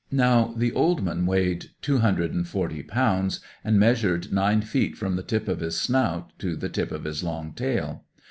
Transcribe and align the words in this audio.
Now, 0.11 0.55
the 0.57 0.71
old 0.71 1.03
man 1.03 1.27
weighed 1.27 1.67
two 1.79 1.99
hundred 1.99 2.33
and 2.33 2.47
forty 2.47 2.81
pounds, 2.81 3.39
and 3.63 3.77
measured 3.79 4.33
nine 4.33 4.61
feet 4.61 4.97
from 4.97 5.15
the 5.15 5.21
tip 5.21 5.47
of 5.47 5.59
his 5.59 5.79
snout 5.79 6.33
to 6.39 6.55
the 6.55 6.69
tip 6.69 6.89
of 6.91 7.03
his 7.03 7.23
long 7.23 7.53
tail. 7.53 8.03